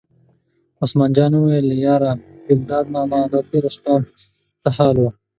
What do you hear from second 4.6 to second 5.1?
څه حال و.